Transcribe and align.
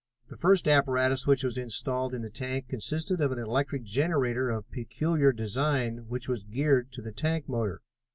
The 0.29 0.35
first 0.35 0.67
apparatus 0.67 1.27
which 1.27 1.43
was 1.43 1.59
installed 1.59 2.15
in 2.15 2.23
the 2.23 2.29
tank 2.31 2.67
consisted 2.69 3.21
of 3.21 3.31
an 3.31 3.37
electric 3.37 3.83
generator 3.83 4.49
of 4.49 4.67
peculiar 4.71 5.31
design 5.31 6.05
which 6.07 6.27
was 6.27 6.43
geared 6.43 6.91
to 6.93 7.03
the 7.03 7.11
tank 7.11 7.47
motor. 7.47 7.83